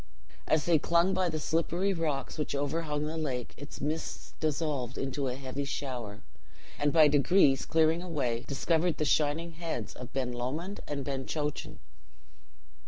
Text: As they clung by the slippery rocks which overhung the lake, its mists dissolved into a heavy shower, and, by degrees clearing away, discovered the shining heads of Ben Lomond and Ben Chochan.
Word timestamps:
As 0.47 0.65
they 0.65 0.79
clung 0.79 1.13
by 1.13 1.29
the 1.29 1.37
slippery 1.39 1.93
rocks 1.93 2.39
which 2.39 2.55
overhung 2.55 3.05
the 3.05 3.17
lake, 3.19 3.53
its 3.55 3.79
mists 3.79 4.33
dissolved 4.39 4.97
into 4.97 5.27
a 5.27 5.35
heavy 5.35 5.63
shower, 5.63 6.23
and, 6.79 6.91
by 6.91 7.07
degrees 7.07 7.67
clearing 7.67 8.01
away, 8.01 8.43
discovered 8.47 8.97
the 8.97 9.05
shining 9.05 9.51
heads 9.51 9.93
of 9.93 10.11
Ben 10.11 10.31
Lomond 10.31 10.79
and 10.87 11.05
Ben 11.05 11.27
Chochan. 11.27 11.77